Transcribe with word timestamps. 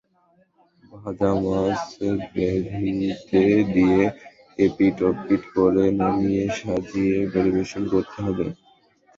ভাজা 0.93 1.31
মাছ 1.43 1.81
গ্রেভিতে 2.25 3.43
দিয়ে 3.73 4.01
এপিঠ-ওপিঠ 4.59 5.41
করে 5.55 5.83
নামিয়ে 5.99 6.45
সাজিয়ে 6.59 7.17
পরিবেশন 7.33 7.83
করতে 7.93 8.17
হবে। 8.25 8.45